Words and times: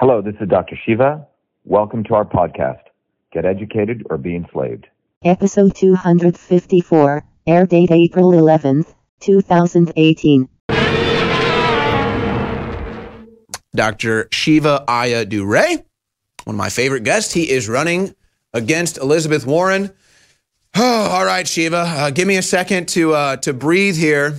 Hello, 0.00 0.22
this 0.22 0.36
is 0.40 0.48
Dr. 0.48 0.78
Shiva. 0.86 1.26
Welcome 1.64 2.04
to 2.04 2.14
our 2.14 2.24
podcast, 2.24 2.82
Get 3.32 3.44
Educated 3.44 4.06
or 4.08 4.16
Be 4.16 4.36
Enslaved. 4.36 4.86
Episode 5.24 5.74
254, 5.74 7.24
air 7.48 7.66
date 7.66 7.90
April 7.90 8.30
11th, 8.30 8.94
2018. 9.18 10.48
Dr. 13.74 14.28
Shiva 14.30 14.84
Aya 14.86 15.26
Ayyadurai, 15.26 15.84
one 16.44 16.54
of 16.54 16.54
my 16.54 16.68
favorite 16.68 17.02
guests. 17.02 17.34
He 17.34 17.50
is 17.50 17.68
running 17.68 18.14
against 18.54 18.98
Elizabeth 18.98 19.44
Warren. 19.44 19.92
Oh, 20.76 21.10
all 21.10 21.24
right, 21.24 21.48
Shiva, 21.48 21.76
uh, 21.76 22.10
give 22.10 22.28
me 22.28 22.36
a 22.36 22.42
second 22.42 22.86
to 22.90 23.14
uh, 23.14 23.36
to 23.38 23.52
breathe 23.52 23.96
here 23.96 24.36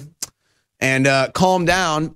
and 0.79 1.05
uh, 1.05 1.31
calm 1.33 1.65
down 1.65 2.15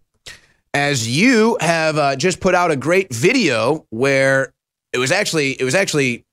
as 0.74 1.08
you 1.08 1.58
have 1.60 1.98
uh, 1.98 2.16
just 2.16 2.40
put 2.40 2.56
out 2.56 2.72
a 2.72 2.76
great 2.76 3.14
video 3.14 3.86
where 3.90 4.54
it 4.92 4.98
was 4.98 5.12
actually 5.12 5.52
it 5.52 5.64
was 5.64 5.76
actually 5.76 6.26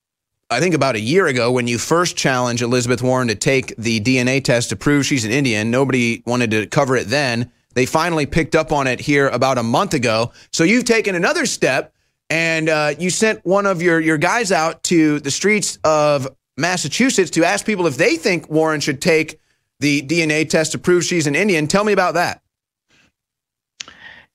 I 0.51 0.59
think 0.61 0.75
about 0.75 0.97
a 0.97 1.01
year 1.01 1.27
ago 1.27 1.53
when 1.53 1.69
you 1.69 1.79
first 1.79 2.17
challenged 2.17 2.63
Elizabeth 2.63 3.03
Warren 3.03 3.29
to 3.29 3.37
take 3.37 3.75
the 3.77 4.01
DNA 4.01 4.43
test 4.43 4.71
to 4.71 4.77
prove 4.77 5.07
she's 5.07 5.25
an 5.25 5.31
Indian. 5.31 5.71
Nobody 5.71 6.23
wanted 6.27 6.51
to 6.51 6.67
cover 6.67 6.97
it 6.97 7.07
then. 7.07 7.53
They 7.75 7.87
finally 7.87 8.27
picked 8.27 8.57
up 8.57 8.73
on 8.73 8.89
it 8.89 8.99
here 8.99 9.29
about 9.29 9.59
a 9.59 9.63
month 9.63 9.95
ago. 9.95 10.33
So 10.53 10.65
you've 10.65 10.85
taken 10.85 11.15
another 11.15 11.47
step 11.47 11.95
and 12.29 12.69
uh, 12.69 12.95
you 12.99 13.11
sent 13.11 13.45
one 13.45 13.67
of 13.67 13.81
your 13.83 14.01
your 14.01 14.19
guys 14.19 14.51
out 14.51 14.83
to 14.85 15.21
the 15.21 15.31
streets 15.31 15.79
of 15.85 16.29
Massachusetts 16.57 17.31
to 17.33 17.45
ask 17.45 17.65
people 17.65 17.87
if 17.87 17.97
they 17.97 18.17
think 18.17 18.49
Warren 18.49 18.81
should 18.81 19.01
take 19.01 19.39
the 19.79 20.03
DNA 20.03 20.49
test 20.49 20.73
to 20.73 20.79
prove 20.79 21.05
she's 21.05 21.27
an 21.27 21.35
Indian. 21.35 21.67
Tell 21.67 21.85
me 21.85 21.93
about 21.93 22.15
that. 22.15 22.43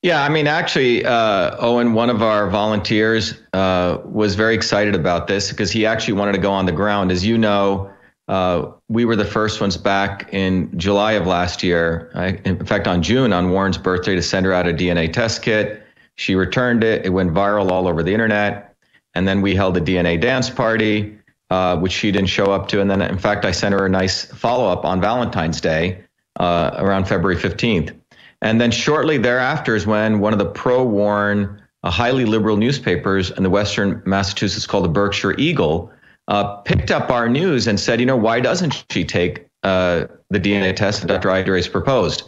Yeah, 0.02 0.22
I 0.22 0.28
mean, 0.28 0.46
actually, 0.46 1.04
uh, 1.04 1.56
Owen, 1.58 1.94
one 1.94 2.10
of 2.10 2.22
our 2.22 2.48
volunteers, 2.48 3.40
uh, 3.52 3.98
was 4.04 4.34
very 4.34 4.54
excited 4.54 4.94
about 4.94 5.26
this 5.26 5.50
because 5.50 5.70
he 5.70 5.86
actually 5.86 6.14
wanted 6.14 6.32
to 6.32 6.38
go 6.38 6.52
on 6.52 6.66
the 6.66 6.72
ground. 6.72 7.10
As 7.10 7.24
you 7.24 7.36
know, 7.38 7.90
uh, 8.28 8.70
we 8.88 9.04
were 9.04 9.16
the 9.16 9.24
first 9.24 9.60
ones 9.60 9.76
back 9.76 10.28
in 10.32 10.76
July 10.78 11.12
of 11.12 11.26
last 11.26 11.62
year, 11.62 12.10
I, 12.14 12.38
in 12.44 12.64
fact, 12.66 12.86
on 12.86 13.02
June, 13.02 13.32
on 13.32 13.50
Warren's 13.50 13.78
birthday, 13.78 14.14
to 14.14 14.22
send 14.22 14.46
her 14.46 14.52
out 14.52 14.68
a 14.68 14.72
DNA 14.72 15.12
test 15.12 15.42
kit. 15.42 15.82
She 16.16 16.34
returned 16.34 16.82
it. 16.82 17.04
It 17.04 17.10
went 17.10 17.32
viral 17.32 17.70
all 17.70 17.88
over 17.88 18.02
the 18.02 18.12
internet. 18.12 18.74
And 19.14 19.26
then 19.26 19.42
we 19.42 19.54
held 19.54 19.76
a 19.76 19.80
DNA 19.80 20.20
dance 20.20 20.50
party, 20.50 21.18
uh, 21.50 21.78
which 21.78 21.92
she 21.92 22.12
didn't 22.12 22.28
show 22.28 22.52
up 22.52 22.68
to. 22.68 22.80
And 22.80 22.90
then, 22.90 23.00
in 23.00 23.18
fact, 23.18 23.44
I 23.44 23.50
sent 23.50 23.72
her 23.72 23.86
a 23.86 23.88
nice 23.88 24.24
follow 24.24 24.70
up 24.70 24.84
on 24.84 25.00
Valentine's 25.00 25.60
Day 25.60 26.04
uh, 26.38 26.72
around 26.74 27.06
February 27.06 27.40
15th. 27.40 27.96
And 28.42 28.60
then 28.60 28.70
shortly 28.70 29.18
thereafter 29.18 29.74
is 29.74 29.86
when 29.86 30.20
one 30.20 30.32
of 30.32 30.38
the 30.38 30.46
pro 30.46 30.84
Warren, 30.84 31.62
uh, 31.82 31.90
highly 31.90 32.24
liberal 32.24 32.56
newspapers 32.56 33.30
in 33.30 33.42
the 33.42 33.50
Western 33.50 34.02
Massachusetts 34.04 34.66
called 34.66 34.84
the 34.84 34.88
Berkshire 34.88 35.38
Eagle 35.38 35.92
uh, 36.28 36.56
picked 36.58 36.90
up 36.90 37.10
our 37.10 37.28
news 37.28 37.66
and 37.66 37.78
said, 37.78 38.00
you 38.00 38.06
know, 38.06 38.16
why 38.16 38.40
doesn't 38.40 38.84
she 38.90 39.04
take 39.04 39.46
uh, 39.62 40.06
the 40.30 40.40
DNA 40.40 40.74
test 40.74 41.02
that 41.02 41.08
Dr. 41.08 41.28
Ayyadurai 41.28 41.70
proposed? 41.70 42.24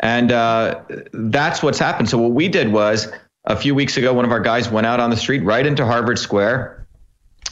And 0.00 0.32
uh, 0.32 0.80
that's 1.12 1.62
what's 1.62 1.78
happened. 1.78 2.08
So 2.08 2.18
what 2.18 2.32
we 2.32 2.48
did 2.48 2.72
was 2.72 3.10
a 3.44 3.56
few 3.56 3.74
weeks 3.74 3.96
ago, 3.96 4.12
one 4.12 4.24
of 4.24 4.32
our 4.32 4.40
guys 4.40 4.68
went 4.68 4.86
out 4.86 5.00
on 5.00 5.10
the 5.10 5.16
street 5.16 5.42
right 5.44 5.64
into 5.64 5.86
Harvard 5.86 6.18
Square, 6.18 6.86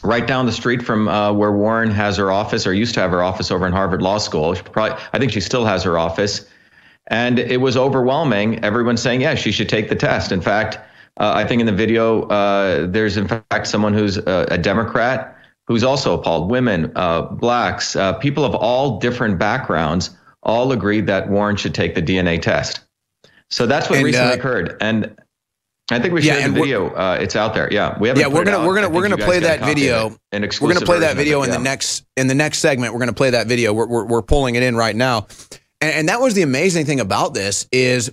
right 0.03 0.27
down 0.27 0.47
the 0.47 0.53
street 0.53 0.83
from 0.83 1.09
uh, 1.09 1.33
where 1.33 1.53
Warren 1.53 1.91
has 1.91 2.17
her 2.17 2.31
office 2.31 2.67
or 2.67 2.75
used 2.75 2.95
to 2.95 3.01
have 3.01 3.11
her 3.13 3.23
office 3.23 3.51
over 3.51 3.67
in 3.67 3.73
Harvard 3.73 4.03
Law 4.03 4.19
School. 4.19 4.55
She 4.55 4.63
probably, 4.63 4.99
I 5.13 5.19
think 5.19 5.33
she 5.33 5.41
still 5.41 5.65
has 5.65 5.85
her 5.85 5.99
office. 5.99 6.47
And 7.11 7.39
it 7.39 7.61
was 7.61 7.77
overwhelming. 7.77 8.65
Everyone 8.65 8.97
saying, 8.97 9.21
yeah, 9.21 9.35
she 9.35 9.51
should 9.51 9.69
take 9.69 9.89
the 9.89 9.97
test. 9.97 10.31
In 10.31 10.41
fact, 10.41 10.77
uh, 11.19 11.33
I 11.35 11.45
think 11.45 11.61
in 11.61 11.67
the 11.67 11.73
video, 11.73 12.23
uh, 12.29 12.87
there's 12.87 13.17
in 13.17 13.29
fact 13.29 13.67
someone 13.67 13.93
who's 13.93 14.17
a, 14.17 14.47
a 14.53 14.59
Democrat 14.59 15.37
who's 15.67 15.85
also 15.85 16.19
appalled. 16.19 16.51
Women, 16.51 16.93
uh, 16.97 17.23
blacks, 17.23 17.95
uh, 17.97 18.15
people 18.15 18.45
of 18.45 18.55
all 18.55 18.99
different 18.99 19.39
backgrounds 19.39 20.11
all 20.43 20.73
agreed 20.73 21.07
that 21.09 21.29
Warren 21.29 21.57
should 21.57 21.75
take 21.75 21.95
the 21.95 22.03
DNA 22.03 22.41
test. 22.41 22.81
So 23.51 23.67
that's 23.67 23.91
what 23.91 23.97
and, 23.97 24.07
recently 24.07 24.33
uh, 24.33 24.37
occurred. 24.37 24.77
And 24.81 25.17
I 25.91 25.99
think 25.99 26.15
we 26.15 26.23
should 26.23 26.29
yeah, 26.29 26.47
the 26.47 26.55
video. 26.55 26.91
Uh, 26.91 27.19
it's 27.21 27.35
out 27.35 27.53
there. 27.53 27.69
Yeah, 27.73 27.99
we 27.99 28.09
have. 28.09 28.17
Yeah, 28.17 28.29
we're 28.29 28.45
gonna 28.45 28.65
we're 28.65 28.77
gonna 28.77 28.89
we're 28.89 29.03
gonna 29.03 29.17
play 29.17 29.41
that 29.41 29.61
video. 29.61 30.17
An 30.31 30.49
we're 30.61 30.73
gonna 30.73 30.87
play 30.87 31.01
that 31.01 31.17
video 31.17 31.43
in 31.43 31.51
the 31.51 31.59
next 31.59 32.05
in 32.17 32.29
the 32.29 32.35
next 32.35 32.59
segment. 32.59 32.95
We're 32.95 33.01
gonna 33.01 33.13
play 33.13 33.31
that 33.31 33.49
video. 33.49 33.73
We're 33.73 33.89
we're, 33.89 34.05
we're 34.07 34.23
pulling 34.23 34.55
it 34.55 34.63
in 34.63 34.77
right 34.77 34.95
now. 34.95 35.27
And, 35.81 35.93
and 35.93 36.09
that 36.09 36.21
was 36.21 36.35
the 36.35 36.43
amazing 36.43 36.87
thing 36.87 37.01
about 37.01 37.35
this 37.35 37.67
is, 37.73 38.13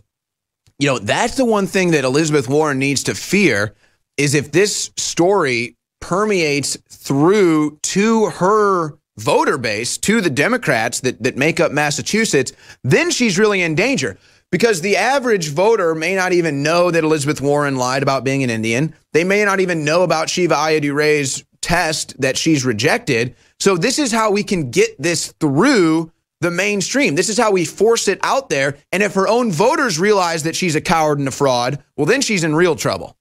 you 0.79 0.87
know, 0.87 0.99
that's 0.99 1.35
the 1.35 1.45
one 1.45 1.67
thing 1.67 1.91
that 1.91 2.03
Elizabeth 2.03 2.47
Warren 2.47 2.79
needs 2.79 3.03
to 3.03 3.15
fear 3.15 3.75
is 4.17 4.33
if 4.33 4.51
this 4.51 4.91
story 4.97 5.75
permeates 6.01 6.77
through 6.89 7.77
to 7.83 8.29
her 8.29 8.97
voter 9.17 9.57
base, 9.57 9.97
to 9.97 10.21
the 10.21 10.29
Democrats 10.29 10.99
that, 11.01 11.21
that 11.23 11.37
make 11.37 11.59
up 11.59 11.71
Massachusetts, 11.71 12.51
then 12.83 13.09
she's 13.09 13.39
really 13.39 13.61
in 13.61 13.75
danger. 13.75 14.17
Because 14.51 14.79
the 14.79 14.95
average 14.95 15.49
voter 15.49 15.93
may 15.93 16.15
not 16.15 16.31
even 16.31 16.63
know 16.63 16.89
that 16.89 17.03
Elizabeth 17.03 17.41
Warren 17.41 17.75
lied 17.75 18.01
about 18.01 18.23
being 18.23 18.43
an 18.43 18.49
Indian. 18.49 18.95
They 19.11 19.25
may 19.25 19.43
not 19.43 19.59
even 19.59 19.83
know 19.83 20.03
about 20.03 20.29
Shiva 20.29 20.55
Ayyadurai's 20.55 21.43
test 21.61 22.19
that 22.21 22.37
she's 22.37 22.63
rejected. 22.63 23.35
So 23.59 23.75
this 23.75 23.99
is 23.99 24.11
how 24.11 24.31
we 24.31 24.43
can 24.43 24.71
get 24.71 25.01
this 25.01 25.33
through 25.39 26.13
the 26.41 26.51
mainstream. 26.51 27.15
This 27.15 27.29
is 27.29 27.37
how 27.37 27.51
we 27.51 27.65
force 27.65 28.07
it 28.07 28.19
out 28.23 28.49
there. 28.49 28.77
And 28.91 29.01
if 29.01 29.13
her 29.13 29.27
own 29.27 29.51
voters 29.51 29.99
realize 29.99 30.43
that 30.43 30.55
she's 30.55 30.75
a 30.75 30.81
coward 30.81 31.19
and 31.19 31.27
a 31.27 31.31
fraud, 31.31 31.83
well, 31.95 32.05
then 32.05 32.21
she's 32.21 32.43
in 32.43 32.55
real 32.55 32.75
trouble. 32.75 33.15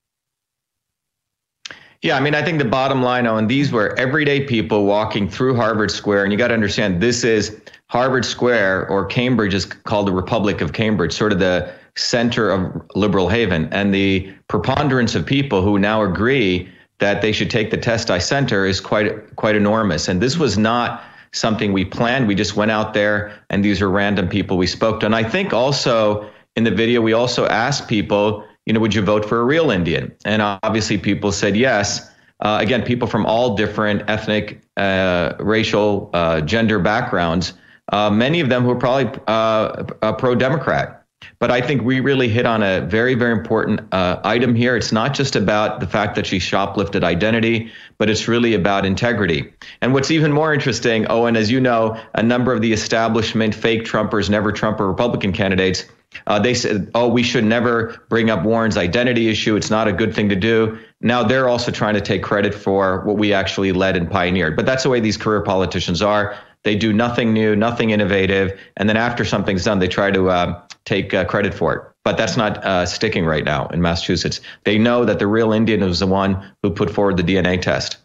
Yeah, 2.03 2.17
I 2.17 2.21
mean, 2.21 2.35
I 2.35 2.45
think 2.45 2.59
the 2.59 2.65
bottom 2.65 3.03
line 3.03 3.27
on 3.27 3.47
these 3.47 3.73
were 3.73 3.99
everyday 3.99 4.45
people 4.45 4.85
walking 4.85 5.29
through 5.29 5.57
Harvard 5.57 5.91
Square. 5.91 6.25
And 6.25 6.33
you 6.33 6.39
got 6.39 6.49
to 6.49 6.55
understand, 6.55 7.01
this 7.01 7.25
is 7.25 7.59
Harvard 7.89 8.25
Square, 8.25 8.89
or 8.89 9.07
Cambridge 9.07 9.55
is 9.55 9.65
called 9.65 10.07
the 10.07 10.13
Republic 10.13 10.61
of 10.61 10.73
Cambridge, 10.73 11.13
sort 11.13 11.33
of 11.33 11.39
the 11.39 11.73
center 11.97 12.51
of 12.51 12.83
liberal 12.95 13.29
haven. 13.29 13.69
And 13.73 13.95
the 13.95 14.31
preponderance 14.49 15.15
of 15.15 15.25
people 15.25 15.63
who 15.63 15.79
now 15.79 16.03
agree 16.03 16.69
that 16.99 17.23
they 17.23 17.33
should 17.33 17.51
take 17.51 17.71
the 17.71 17.77
test 17.77 18.11
I 18.11 18.19
center 18.19 18.67
is 18.67 18.81
quite 18.81 19.35
quite 19.37 19.57
enormous. 19.57 20.09
And 20.09 20.21
this 20.21 20.37
was 20.37 20.57
not 20.57 21.03
something 21.33 21.73
we 21.73 21.85
planned. 21.85 22.27
We 22.27 22.35
just 22.35 22.57
went 22.57 22.71
out 22.71 22.95
there, 22.95 23.33
and 23.51 23.65
these 23.65 23.83
are 23.83 23.91
random 23.91 24.29
people 24.29 24.57
we 24.57 24.67
spoke 24.67 25.01
to. 25.01 25.07
And 25.07 25.15
I 25.15 25.23
think 25.23 25.53
also 25.53 26.29
in 26.57 26.65
the 26.65 26.71
video, 26.71 27.01
we 27.01 27.13
also 27.13 27.47
asked 27.47 27.89
people, 27.89 28.45
you 28.65 28.73
know, 28.73 28.81
would 28.81 28.95
you 28.95 29.03
vote 29.03 29.29
for 29.29 29.41
a 29.41 29.45
real 29.45 29.71
Indian? 29.71 30.15
And 30.25 30.43
obviously, 30.43 30.99
people 30.99 31.33
said 31.33 31.57
yes. 31.57 32.11
Uh, 32.41 32.59
again, 32.61 32.83
people 32.83 33.09
from 33.09 33.25
all 33.25 33.57
different 33.57 34.03
ethnic, 34.09 34.61
uh, 34.77 35.33
racial, 35.39 36.11
uh, 36.13 36.41
gender 36.43 36.79
backgrounds. 36.79 37.55
Uh, 37.93 38.11
many 38.11 38.41
of 38.41 38.49
them 38.49 38.65
who 38.65 38.71
are 38.71 38.77
probably 38.77 39.21
uh, 39.27 40.13
pro 40.15 40.35
Democrat. 40.35 40.96
But 41.39 41.51
I 41.51 41.61
think 41.61 41.83
we 41.83 42.01
really 42.01 42.29
hit 42.29 42.47
on 42.47 42.63
a 42.63 42.81
very, 42.81 43.15
very 43.15 43.33
important 43.33 43.81
uh, 43.93 44.21
item 44.25 44.55
here. 44.55 44.77
It's 44.77 44.93
not 44.93 45.15
just 45.15 45.37
about 45.37 45.81
the 45.81 45.87
fact 45.87 46.15
that 46.17 46.27
she 46.27 46.39
shoplifted 46.39 47.05
identity, 47.05 47.71
but 47.99 48.09
it's 48.11 48.29
really 48.29 48.55
about 48.55 48.87
integrity. 48.87 49.53
And 49.81 49.95
what's 49.95 50.11
even 50.11 50.33
more 50.33 50.55
interesting, 50.55 51.07
Owen, 51.11 51.37
as 51.37 51.51
you 51.51 51.61
know, 51.61 52.01
a 52.15 52.23
number 52.23 52.53
of 52.53 52.61
the 52.61 52.73
establishment 52.73 53.55
fake 53.55 53.85
Trumpers, 53.85 54.31
never 54.31 54.53
Trumper 54.53 54.87
Republican 54.87 55.33
candidates, 55.33 55.85
uh, 56.27 56.39
they 56.39 56.55
said, 56.55 56.91
oh, 56.95 57.09
we 57.09 57.23
should 57.23 57.45
never 57.45 58.03
bring 58.09 58.31
up 58.31 58.45
Warren's 58.45 58.77
identity 58.77 59.29
issue. 59.29 59.57
It's 59.57 59.71
not 59.71 59.89
a 59.89 59.93
good 59.93 60.15
thing 60.15 60.29
to 60.31 60.37
do. 60.37 60.79
Now 61.01 61.23
they're 61.23 61.49
also 61.49 61.71
trying 61.71 61.95
to 61.95 62.01
take 62.01 62.23
credit 62.23 62.55
for 62.55 63.05
what 63.05 63.19
we 63.19 63.33
actually 63.33 63.73
led 63.73 63.97
and 63.97 64.11
pioneered. 64.11 64.57
But 64.57 64.67
that's 64.67 64.83
the 64.83 64.89
way 64.89 65.01
these 65.01 65.17
career 65.17 65.43
politicians 65.43 66.03
are. 66.03 66.37
They 66.63 66.75
do 66.75 66.93
nothing 66.93 67.33
new, 67.33 67.55
nothing 67.55 67.91
innovative, 67.91 68.59
and 68.77 68.89
then 68.89 68.97
after 68.97 69.25
something's 69.25 69.63
done, 69.63 69.79
they 69.79 69.87
try 69.87 70.11
to 70.11 70.31
uh, 70.31 70.61
take 70.87 71.13
uh, 71.13 71.25
credit 71.27 71.53
for 71.53 71.75
it. 71.75 71.83
But 72.05 72.17
that's 72.17 72.37
not 72.37 72.65
uh, 72.65 72.87
sticking 72.87 73.27
right 73.27 73.45
now 73.45 73.67
in 73.69 73.83
Massachusetts. 73.83 74.41
They 74.65 74.79
know 74.79 75.05
that 75.05 75.19
the 75.19 75.27
real 75.27 75.53
Indian 75.53 75.83
was 75.83 75.99
the 75.99 76.07
one 76.07 76.53
who 76.63 76.71
put 76.71 76.89
forward 76.89 77.19
the 77.19 77.23
DNA 77.23 77.61
test. 77.61 77.99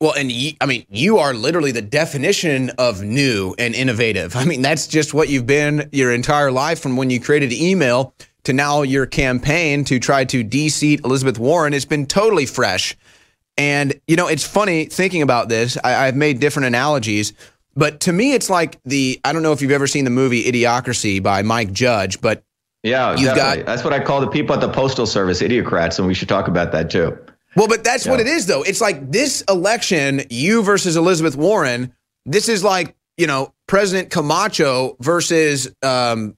Well, 0.00 0.14
and 0.14 0.30
I 0.60 0.66
mean, 0.66 0.86
you 0.88 1.18
are 1.18 1.34
literally 1.34 1.72
the 1.72 1.82
definition 1.82 2.70
of 2.78 3.02
new 3.02 3.56
and 3.58 3.74
innovative. 3.74 4.36
I 4.36 4.44
mean, 4.44 4.62
that's 4.62 4.86
just 4.86 5.12
what 5.12 5.28
you've 5.28 5.46
been 5.46 5.88
your 5.90 6.12
entire 6.12 6.52
life 6.52 6.78
from 6.78 6.96
when 6.96 7.10
you 7.10 7.20
created 7.20 7.52
email 7.52 8.14
to 8.44 8.52
now 8.52 8.82
your 8.82 9.06
campaign 9.06 9.84
to 9.84 9.98
try 9.98 10.24
to 10.26 10.44
deseat 10.44 11.04
Elizabeth 11.04 11.38
Warren. 11.38 11.74
It's 11.74 11.84
been 11.84 12.06
totally 12.06 12.46
fresh. 12.46 12.96
And, 13.56 14.00
you 14.06 14.14
know, 14.14 14.28
it's 14.28 14.46
funny 14.46 14.84
thinking 14.84 15.22
about 15.22 15.48
this. 15.48 15.76
I, 15.82 16.06
have 16.06 16.14
made 16.14 16.38
different 16.38 16.66
analogies. 16.66 17.32
But 17.78 18.00
to 18.00 18.12
me, 18.12 18.32
it's 18.32 18.50
like 18.50 18.82
the 18.82 19.20
I 19.24 19.32
don't 19.32 19.44
know 19.44 19.52
if 19.52 19.62
you've 19.62 19.70
ever 19.70 19.86
seen 19.86 20.02
the 20.02 20.10
movie 20.10 20.42
Idiocracy 20.42 21.22
by 21.22 21.42
Mike 21.42 21.70
Judge, 21.70 22.20
but 22.20 22.42
yeah, 22.82 23.12
you've 23.12 23.34
definitely. 23.34 23.58
got 23.58 23.66
that's 23.66 23.84
what 23.84 23.92
I 23.92 24.00
call 24.00 24.20
the 24.20 24.26
people 24.26 24.52
at 24.52 24.60
the 24.60 24.68
postal 24.68 25.06
service 25.06 25.40
idiocrats, 25.40 25.96
and 25.96 26.08
we 26.08 26.12
should 26.12 26.28
talk 26.28 26.48
about 26.48 26.72
that 26.72 26.90
too. 26.90 27.16
Well, 27.54 27.68
but 27.68 27.84
that's 27.84 28.04
yeah. 28.04 28.10
what 28.10 28.20
it 28.20 28.26
is, 28.26 28.46
though. 28.46 28.64
It's 28.64 28.80
like 28.80 29.12
this 29.12 29.42
election, 29.48 30.22
you 30.28 30.64
versus 30.64 30.96
Elizabeth 30.96 31.36
Warren. 31.36 31.94
This 32.26 32.48
is 32.48 32.64
like 32.64 32.96
you 33.16 33.28
know 33.28 33.54
President 33.68 34.10
Camacho 34.10 34.96
versus 34.98 35.72
um, 35.80 36.36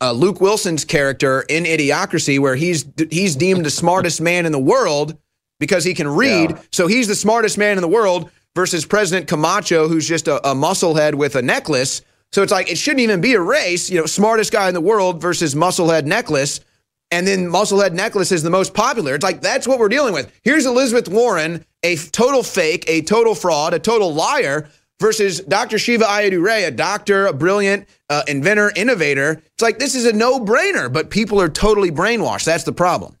uh, 0.00 0.12
Luke 0.12 0.40
Wilson's 0.40 0.84
character 0.84 1.42
in 1.48 1.64
Idiocracy, 1.64 2.38
where 2.38 2.54
he's 2.54 2.86
he's 3.10 3.34
deemed 3.34 3.66
the 3.66 3.70
smartest 3.70 4.20
man 4.20 4.46
in 4.46 4.52
the 4.52 4.60
world, 4.60 5.18
because 5.58 5.82
he 5.82 5.94
can 5.94 6.06
read. 6.06 6.50
Yeah. 6.50 6.62
So 6.70 6.86
he's 6.86 7.08
the 7.08 7.16
smartest 7.16 7.58
man 7.58 7.76
in 7.76 7.82
the 7.82 7.88
world 7.88 8.30
versus 8.56 8.86
President 8.86 9.28
Camacho, 9.28 9.86
who's 9.86 10.08
just 10.08 10.26
a, 10.26 10.36
a 10.48 10.54
musclehead 10.54 11.14
with 11.14 11.36
a 11.36 11.42
necklace. 11.42 12.02
So 12.32 12.42
it's 12.42 12.50
like 12.50 12.70
it 12.70 12.78
shouldn't 12.78 13.00
even 13.00 13.20
be 13.20 13.34
a 13.34 13.40
race, 13.40 13.88
you 13.88 14.00
know, 14.00 14.06
smartest 14.06 14.50
guy 14.50 14.66
in 14.66 14.74
the 14.74 14.80
world 14.80 15.20
versus 15.22 15.54
musclehead 15.54 16.06
necklace. 16.06 16.60
And 17.12 17.26
then 17.26 17.46
musclehead 17.46 17.92
necklace 17.92 18.32
is 18.32 18.42
the 18.42 18.50
most 18.50 18.74
popular. 18.74 19.14
It's 19.14 19.22
like 19.22 19.40
that's 19.42 19.68
what 19.68 19.78
we're 19.78 19.88
dealing 19.88 20.12
with. 20.12 20.32
Here's 20.42 20.66
Elizabeth 20.66 21.08
Warren, 21.08 21.64
a 21.84 21.96
total 21.96 22.42
fake, 22.42 22.84
a 22.88 23.02
total 23.02 23.36
fraud, 23.36 23.74
a 23.74 23.78
total 23.78 24.12
liar, 24.12 24.68
versus 24.98 25.40
Dr. 25.40 25.78
Shiva 25.78 26.04
Ayyadurai, 26.04 26.66
a 26.66 26.70
doctor, 26.70 27.26
a 27.26 27.32
brilliant 27.32 27.86
uh, 28.08 28.22
inventor, 28.26 28.72
innovator. 28.74 29.42
It's 29.52 29.62
like 29.62 29.78
this 29.78 29.94
is 29.94 30.06
a 30.06 30.12
no 30.12 30.40
brainer, 30.40 30.92
but 30.92 31.10
people 31.10 31.40
are 31.40 31.48
totally 31.48 31.92
brainwashed. 31.92 32.44
That's 32.44 32.64
the 32.64 32.72
problem. 32.72 33.16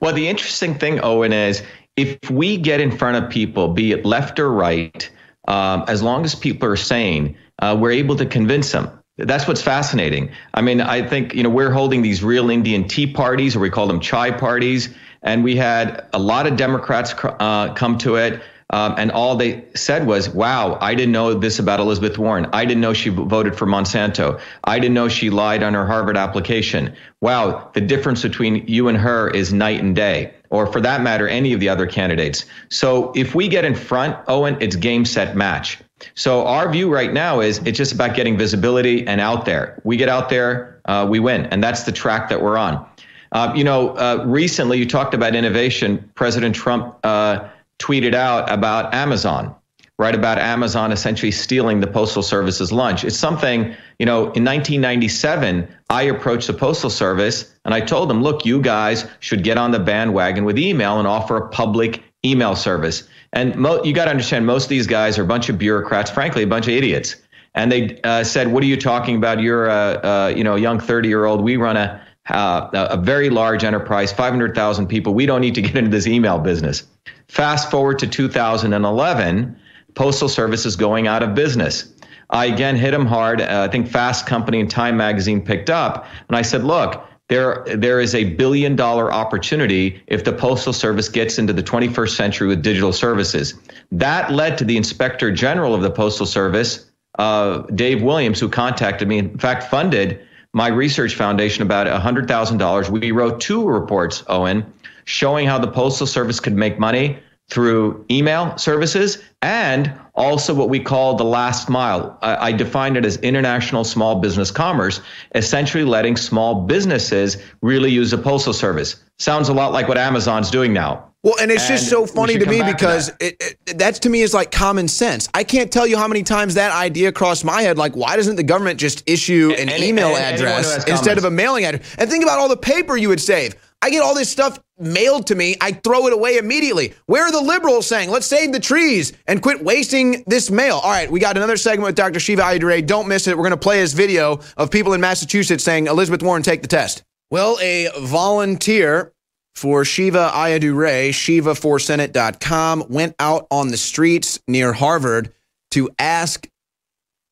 Well, 0.00 0.14
the 0.14 0.28
interesting 0.28 0.78
thing, 0.78 1.00
Owen, 1.02 1.32
is 1.32 1.62
if 1.96 2.18
we 2.30 2.56
get 2.56 2.80
in 2.80 2.90
front 2.90 3.22
of 3.22 3.30
people, 3.30 3.68
be 3.68 3.92
it 3.92 4.04
left 4.04 4.38
or 4.38 4.50
right, 4.50 5.10
um, 5.48 5.84
as 5.88 6.02
long 6.02 6.24
as 6.24 6.34
people 6.34 6.68
are 6.68 6.76
sane, 6.76 7.36
uh, 7.58 7.76
we're 7.78 7.92
able 7.92 8.16
to 8.16 8.26
convince 8.26 8.72
them. 8.72 8.90
That's 9.18 9.46
what's 9.46 9.60
fascinating. 9.60 10.30
I 10.54 10.62
mean, 10.62 10.80
I 10.80 11.06
think, 11.06 11.34
you 11.34 11.42
know, 11.42 11.50
we're 11.50 11.72
holding 11.72 12.02
these 12.02 12.22
real 12.22 12.48
Indian 12.48 12.88
tea 12.88 13.12
parties, 13.12 13.54
or 13.54 13.60
we 13.60 13.68
call 13.68 13.86
them 13.86 14.00
chai 14.00 14.30
parties, 14.30 14.94
and 15.22 15.44
we 15.44 15.56
had 15.56 16.06
a 16.14 16.18
lot 16.18 16.46
of 16.46 16.56
Democrats 16.56 17.14
uh, 17.22 17.74
come 17.74 17.98
to 17.98 18.16
it. 18.16 18.40
Um, 18.72 18.94
and 18.98 19.10
all 19.10 19.34
they 19.36 19.64
said 19.74 20.06
was, 20.06 20.30
wow, 20.30 20.78
I 20.80 20.94
didn't 20.94 21.12
know 21.12 21.34
this 21.34 21.58
about 21.58 21.80
Elizabeth 21.80 22.16
Warren. 22.16 22.46
I 22.52 22.64
didn't 22.64 22.80
know 22.80 22.92
she 22.94 23.10
voted 23.10 23.56
for 23.56 23.66
Monsanto. 23.66 24.40
I 24.62 24.78
didn't 24.78 24.94
know 24.94 25.08
she 25.08 25.28
lied 25.28 25.64
on 25.64 25.74
her 25.74 25.84
Harvard 25.84 26.16
application. 26.16 26.94
Wow, 27.20 27.72
the 27.74 27.80
difference 27.80 28.22
between 28.22 28.68
you 28.68 28.86
and 28.86 28.96
her 28.96 29.28
is 29.28 29.52
night 29.52 29.80
and 29.80 29.96
day, 29.96 30.34
or 30.50 30.66
for 30.66 30.80
that 30.80 31.00
matter, 31.00 31.28
any 31.28 31.52
of 31.52 31.60
the 31.60 31.68
other 31.68 31.86
candidates. 31.86 32.44
So 32.68 33.12
if 33.14 33.34
we 33.34 33.48
get 33.48 33.64
in 33.64 33.74
front, 33.74 34.16
Owen, 34.28 34.56
it's 34.60 34.76
game, 34.76 35.04
set, 35.04 35.36
match. 35.36 35.78
So 36.14 36.46
our 36.46 36.70
view 36.70 36.92
right 36.92 37.12
now 37.12 37.40
is 37.40 37.58
it's 37.58 37.78
just 37.78 37.92
about 37.92 38.14
getting 38.14 38.36
visibility 38.36 39.06
and 39.06 39.20
out 39.20 39.44
there. 39.44 39.80
We 39.84 39.96
get 39.96 40.08
out 40.08 40.28
there, 40.28 40.80
uh, 40.86 41.06
we 41.08 41.20
win. 41.20 41.46
And 41.46 41.62
that's 41.62 41.84
the 41.84 41.92
track 41.92 42.28
that 42.28 42.42
we're 42.42 42.56
on. 42.56 42.84
Uh, 43.32 43.52
you 43.54 43.62
know, 43.62 43.90
uh, 43.90 44.24
recently 44.26 44.78
you 44.78 44.86
talked 44.86 45.14
about 45.14 45.36
innovation. 45.36 46.10
President 46.14 46.54
Trump 46.54 46.96
uh, 47.04 47.48
tweeted 47.78 48.14
out 48.14 48.50
about 48.50 48.92
Amazon, 48.92 49.54
right? 49.98 50.14
About 50.14 50.38
Amazon 50.38 50.90
essentially 50.90 51.30
stealing 51.30 51.80
the 51.80 51.86
Postal 51.86 52.22
Service's 52.24 52.72
lunch. 52.72 53.04
It's 53.04 53.16
something, 53.16 53.76
you 54.00 54.06
know, 54.06 54.22
in 54.32 54.44
1997, 54.44 55.68
I 55.90 56.02
approached 56.02 56.48
the 56.48 56.54
Postal 56.54 56.90
Service 56.90 57.54
and 57.70 57.80
I 57.80 57.86
told 57.86 58.10
them, 58.10 58.20
look, 58.20 58.44
you 58.44 58.60
guys 58.60 59.06
should 59.20 59.44
get 59.44 59.56
on 59.56 59.70
the 59.70 59.78
bandwagon 59.78 60.44
with 60.44 60.58
email 60.58 60.98
and 60.98 61.06
offer 61.06 61.36
a 61.36 61.48
public 61.50 62.02
email 62.24 62.56
service. 62.56 63.08
And 63.32 63.54
mo- 63.54 63.80
you 63.84 63.92
got 63.92 64.06
to 64.06 64.10
understand, 64.10 64.44
most 64.44 64.64
of 64.64 64.70
these 64.70 64.88
guys 64.88 65.20
are 65.20 65.22
a 65.22 65.26
bunch 65.26 65.48
of 65.48 65.56
bureaucrats, 65.56 66.10
frankly, 66.10 66.42
a 66.42 66.48
bunch 66.48 66.66
of 66.66 66.72
idiots. 66.72 67.14
And 67.54 67.70
they 67.70 68.00
uh, 68.02 68.24
said, 68.24 68.48
"What 68.48 68.64
are 68.64 68.66
you 68.66 68.76
talking 68.76 69.14
about? 69.14 69.40
You're 69.40 69.68
a, 69.68 70.00
a 70.02 70.36
you 70.36 70.42
know 70.42 70.56
young 70.56 70.80
30 70.80 71.08
year 71.08 71.26
old. 71.26 71.42
We 71.42 71.56
run 71.56 71.76
a 71.76 72.04
uh, 72.28 72.88
a 72.90 72.96
very 72.96 73.30
large 73.30 73.62
enterprise, 73.62 74.12
500,000 74.12 74.88
people. 74.88 75.14
We 75.14 75.26
don't 75.26 75.40
need 75.40 75.54
to 75.54 75.62
get 75.62 75.76
into 75.76 75.90
this 75.90 76.08
email 76.08 76.40
business." 76.40 76.82
Fast 77.28 77.70
forward 77.70 78.00
to 78.00 78.08
2011, 78.08 79.56
Postal 79.94 80.28
Service 80.28 80.66
is 80.66 80.74
going 80.74 81.06
out 81.06 81.22
of 81.22 81.36
business. 81.36 81.92
I 82.30 82.46
again 82.46 82.74
hit 82.74 82.94
him 82.94 83.06
hard. 83.06 83.40
Uh, 83.40 83.66
I 83.68 83.70
think 83.70 83.86
Fast 83.86 84.26
Company 84.26 84.58
and 84.58 84.68
Time 84.68 84.96
Magazine 84.96 85.40
picked 85.40 85.70
up, 85.70 86.06
and 86.28 86.36
I 86.36 86.42
said, 86.42 86.64
"Look, 86.64 87.04
there 87.30 87.64
there 87.66 88.00
is 88.00 88.14
a 88.14 88.24
billion 88.24 88.76
dollar 88.76 89.10
opportunity 89.10 90.02
if 90.08 90.24
the 90.24 90.32
postal 90.32 90.74
service 90.74 91.08
gets 91.08 91.38
into 91.38 91.54
the 91.54 91.62
21st 91.62 92.14
century 92.14 92.48
with 92.48 92.62
digital 92.62 92.92
services. 92.92 93.54
That 93.90 94.30
led 94.30 94.58
to 94.58 94.64
the 94.64 94.76
inspector 94.76 95.30
general 95.32 95.74
of 95.74 95.80
the 95.80 95.90
postal 95.90 96.26
service 96.26 96.90
uh, 97.18 97.58
dave 97.74 98.02
williams 98.02 98.38
who 98.38 98.48
contacted 98.48 99.08
me 99.08 99.18
in 99.18 99.36
fact 99.38 99.64
funded 99.64 100.20
my 100.52 100.68
research 100.68 101.14
foundation 101.16 101.62
about 101.62 101.86
$100000 101.86 102.88
we 102.88 103.10
wrote 103.10 103.40
two 103.40 103.66
reports 103.66 104.22
owen 104.28 104.64
showing 105.04 105.46
how 105.46 105.58
the 105.58 105.68
Postal 105.68 106.06
Service 106.06 106.40
could 106.40 106.54
make 106.54 106.78
money 106.78 107.18
through 107.48 108.04
email 108.10 108.56
services 108.56 109.22
and 109.42 109.92
also 110.20 110.54
what 110.54 110.68
we 110.68 110.78
call 110.78 111.14
the 111.14 111.24
last 111.24 111.68
mile. 111.68 112.18
I, 112.20 112.48
I 112.48 112.52
defined 112.52 112.96
it 112.96 113.04
as 113.04 113.16
international 113.18 113.84
small 113.84 114.20
business 114.20 114.50
commerce, 114.50 115.00
essentially 115.34 115.84
letting 115.84 116.16
small 116.16 116.66
businesses 116.66 117.38
really 117.62 117.90
use 117.90 118.10
the 118.10 118.18
postal 118.18 118.52
service. 118.52 119.02
Sounds 119.18 119.48
a 119.48 119.54
lot 119.54 119.72
like 119.72 119.88
what 119.88 119.98
Amazon's 119.98 120.50
doing 120.50 120.72
now. 120.72 121.06
Well, 121.22 121.34
and 121.38 121.50
it's 121.50 121.68
and 121.68 121.78
just 121.78 121.90
so 121.90 122.06
funny 122.06 122.38
to 122.38 122.46
me 122.46 122.62
because 122.62 123.08
to 123.08 123.16
that. 123.18 123.24
It, 123.24 123.56
it, 123.66 123.78
that's 123.78 123.98
to 124.00 124.08
me 124.08 124.22
is 124.22 124.32
like 124.32 124.50
common 124.50 124.88
sense. 124.88 125.28
I 125.34 125.44
can't 125.44 125.70
tell 125.70 125.86
you 125.86 125.98
how 125.98 126.08
many 126.08 126.22
times 126.22 126.54
that 126.54 126.72
idea 126.72 127.12
crossed 127.12 127.44
my 127.44 127.60
head. 127.60 127.76
Like, 127.76 127.94
why 127.94 128.16
doesn't 128.16 128.36
the 128.36 128.42
government 128.42 128.80
just 128.80 129.02
issue 129.06 129.54
an 129.58 129.68
email 129.82 130.16
address 130.16 130.84
instead 130.84 131.18
of 131.18 131.24
a 131.24 131.30
mailing 131.30 131.64
address? 131.64 131.94
And 131.98 132.08
think 132.08 132.22
about 132.22 132.38
all 132.38 132.48
the 132.48 132.56
paper 132.56 132.96
you 132.96 133.10
would 133.10 133.20
save. 133.20 133.54
I 133.82 133.90
get 133.90 134.02
all 134.02 134.14
this 134.14 134.30
stuff 134.30 134.58
mailed 134.78 135.26
to 135.28 135.34
me. 135.34 135.56
I 135.60 135.72
throw 135.72 136.06
it 136.06 136.12
away 136.12 136.36
immediately. 136.36 136.94
Where 137.06 137.24
are 137.24 137.32
the 137.32 137.40
liberals 137.40 137.86
saying, 137.86 138.10
let's 138.10 138.26
save 138.26 138.52
the 138.52 138.60
trees 138.60 139.12
and 139.26 139.40
quit 139.40 139.64
wasting 139.64 140.22
this 140.26 140.50
mail? 140.50 140.76
All 140.76 140.90
right, 140.90 141.10
we 141.10 141.18
got 141.18 141.36
another 141.36 141.56
segment 141.56 141.86
with 141.86 141.94
Dr. 141.94 142.20
Shiva 142.20 142.42
Ayyadurai. 142.42 142.86
Don't 142.86 143.08
miss 143.08 143.26
it. 143.26 143.36
We're 143.36 143.44
going 143.44 143.52
to 143.52 143.56
play 143.56 143.78
his 143.78 143.94
video 143.94 144.40
of 144.56 144.70
people 144.70 144.92
in 144.92 145.00
Massachusetts 145.00 145.64
saying, 145.64 145.86
Elizabeth 145.86 146.22
Warren, 146.22 146.42
take 146.42 146.62
the 146.62 146.68
test. 146.68 147.02
Well, 147.30 147.58
a 147.60 147.88
volunteer 148.00 149.12
for 149.54 149.84
Shiva 149.84 150.30
Ayyadurai, 150.34 151.10
shiva4senate.com, 151.10 152.84
went 152.88 153.14
out 153.18 153.46
on 153.50 153.68
the 153.68 153.76
streets 153.76 154.40
near 154.46 154.72
Harvard 154.72 155.32
to 155.70 155.88
ask 155.98 156.48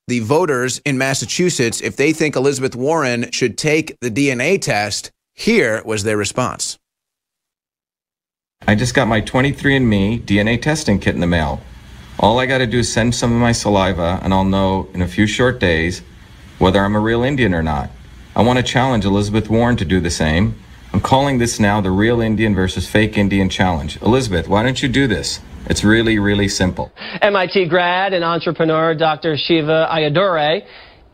the 0.06 0.21
voters 0.21 0.79
in 0.87 0.97
Massachusetts 0.97 1.83
if 1.83 1.97
they 1.97 2.12
think 2.12 2.37
Elizabeth 2.37 2.75
Warren 2.75 3.31
should 3.33 3.59
take 3.59 3.99
the 4.00 4.11
DNA 4.11 4.61
test 4.61 5.12
here 5.38 5.81
was 5.85 6.02
their 6.02 6.17
response. 6.17 6.76
I 8.67 8.75
just 8.75 8.93
got 8.93 9.06
my 9.06 9.20
23andMe 9.20 10.23
DNA 10.23 10.61
testing 10.61 10.99
kit 10.99 11.14
in 11.14 11.20
the 11.20 11.29
mail. 11.29 11.61
All 12.19 12.40
I 12.40 12.46
got 12.46 12.58
to 12.58 12.67
do 12.67 12.81
is 12.81 12.93
send 12.93 13.14
some 13.14 13.32
of 13.32 13.40
my 13.40 13.52
saliva, 13.52 14.19
and 14.25 14.35
I'll 14.35 14.44
know 14.44 14.88
in 14.94 15.00
a 15.00 15.06
few 15.06 15.29
short 15.29 15.61
days 15.61 16.02
whether 16.58 16.81
I'm 16.81 16.96
a 16.96 17.00
real 17.00 17.23
Indian 17.23 17.55
or 17.55 17.62
not. 17.62 17.88
I 18.35 18.43
want 18.43 18.58
to 18.58 18.64
challenge 18.64 19.05
Elizabeth 19.05 19.49
Warren 19.49 19.76
to 19.76 19.85
do 19.85 20.00
the 20.00 20.11
same. 20.11 20.56
I'm 20.93 21.00
calling 21.00 21.38
this 21.38 21.61
now 21.61 21.81
the 21.81 21.93
Real 21.93 22.20
Indian 22.20 22.52
versus 22.56 22.88
Fake 22.88 23.17
Indian 23.17 23.49
Challenge. 23.49 24.02
Elizabeth, 24.02 24.49
why 24.49 24.64
don't 24.64 24.82
you 24.82 24.88
do 24.88 25.06
this? 25.06 25.38
It's 25.66 25.85
really, 25.85 26.18
really 26.18 26.49
simple. 26.49 26.90
MIT 27.23 27.66
grad 27.68 28.12
and 28.12 28.25
entrepreneur 28.25 28.92
Dr. 28.95 29.37
Shiva 29.37 29.87
Ayyadurai 29.88 30.66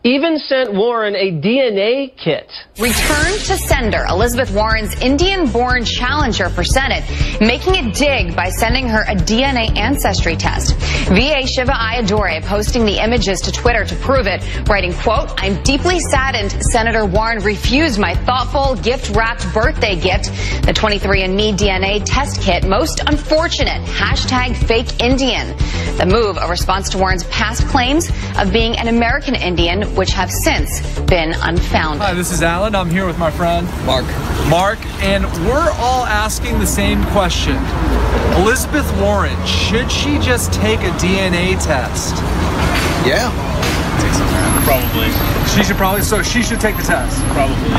even 0.07 0.39
sent 0.39 0.71
Warren 0.71 1.17
a 1.17 1.33
DNA 1.33 2.15
kit. 2.15 2.53
Return 2.79 3.33
to 3.33 3.57
sender 3.57 4.05
Elizabeth 4.11 4.55
Warren's 4.55 4.95
Indian-born 5.01 5.87
challenger 5.87 6.51
for 6.51 6.63
Senate, 6.63 7.03
making 7.41 7.77
a 7.77 7.91
dig 7.91 8.37
by 8.37 8.51
sending 8.51 8.87
her 8.87 9.01
a 9.09 9.15
DNA 9.15 9.75
ancestry 9.79 10.37
test. 10.37 10.75
VA 11.09 11.47
Shiva 11.47 11.73
Ayyadurai 11.73 12.43
posting 12.43 12.85
the 12.85 13.03
images 13.03 13.41
to 13.41 13.51
Twitter 13.51 13.87
to 13.87 13.95
prove 13.97 14.27
it, 14.27 14.45
writing, 14.69 14.93
quote, 14.93 15.33
I'm 15.39 15.63
deeply 15.63 15.99
saddened 16.01 16.53
Senator 16.71 17.07
Warren 17.07 17.43
refused 17.43 17.99
my 17.99 18.15
thoughtful 18.15 18.77
gift-wrapped 18.77 19.55
birthday 19.55 19.99
gift, 19.99 20.27
the 20.67 20.75
23andMe 20.75 21.57
DNA 21.57 22.03
test 22.05 22.43
kit. 22.43 22.69
Most 22.69 23.01
unfortunate, 23.07 23.83
hashtag 23.87 24.55
fake 24.55 25.03
Indian. 25.03 25.57
The 25.97 26.05
move, 26.07 26.37
a 26.37 26.47
response 26.47 26.91
to 26.91 26.99
Warren's 26.99 27.25
past 27.25 27.67
claims 27.69 28.11
of 28.37 28.53
being 28.53 28.77
an 28.77 28.89
American 28.89 29.35
Indian 29.35 29.94
which 29.95 30.11
have 30.11 30.31
since 30.31 30.81
been 31.01 31.35
unfounded. 31.43 32.03
Hi, 32.03 32.15
this 32.15 32.33
is 32.33 32.43
Alan. 32.43 32.75
I'm 32.75 32.91
here 32.91 33.07
with 33.07 33.19
my 33.19 33.31
friend 33.31 33.67
Mark. 33.87 34.05
Mark, 34.49 34.79
and 35.03 35.25
we're 35.47 35.71
all 35.79 36.05
asking 36.05 36.59
the 36.59 36.67
same 36.67 37.05
question. 37.07 37.57
Elizabeth 38.43 38.91
Warren, 39.01 39.37
should 39.47 39.91
she 39.91 40.19
just 40.19 40.53
take 40.53 40.81
a 40.81 40.91
DNA 40.99 41.55
test? 41.63 42.17
Yeah. 43.07 43.31
Probably. 44.65 45.13
She 45.53 45.63
should 45.63 45.77
probably. 45.77 46.03
So 46.03 46.23
she 46.23 46.43
should 46.43 46.61
take 46.61 46.77
the 46.77 46.83
test. 46.83 47.21
Probably. 47.37 47.71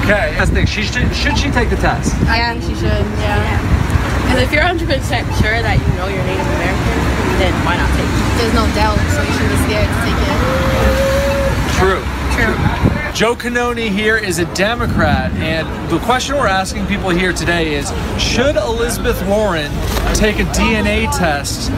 Okay. 0.00 0.34
That's 0.36 0.50
the 0.50 0.56
thing. 0.56 0.66
She 0.66 0.82
should. 0.82 1.14
Should 1.14 1.36
she 1.38 1.50
take 1.50 1.70
the 1.70 1.76
test? 1.76 2.14
I 2.26 2.56
think 2.56 2.64
she 2.64 2.74
should. 2.80 3.04
Yeah. 3.20 3.80
Because 4.24 4.42
if 4.42 4.52
you're 4.52 4.62
100% 4.62 4.78
sure 5.42 5.58
that 5.60 5.76
you 5.76 5.90
know 5.98 6.08
you're 6.08 6.24
Native 6.24 6.46
American, 6.46 6.96
then 7.42 7.52
why 7.66 7.76
not 7.76 7.90
take 7.98 8.08
it? 8.08 8.38
There's 8.38 8.54
no 8.54 8.64
doubt, 8.78 8.98
so 9.12 9.20
you 9.22 9.32
shouldn't 9.36 9.52
be 9.52 9.58
scared 9.68 9.90
to 9.90 9.98
take 10.06 10.16
it. 10.16 10.69
True. 12.40 12.80
Joe 13.12 13.34
Cannone 13.34 13.90
here 13.90 14.16
is 14.16 14.38
a 14.38 14.46
Democrat, 14.54 15.30
and 15.32 15.68
the 15.90 15.98
question 16.00 16.36
we're 16.36 16.46
asking 16.46 16.86
people 16.86 17.10
here 17.10 17.32
today 17.32 17.74
is 17.74 17.92
Should 18.18 18.56
Elizabeth 18.56 19.20
Warren 19.26 19.70
take 20.14 20.38
a 20.38 20.44
DNA 20.56 21.04
test 21.18 21.70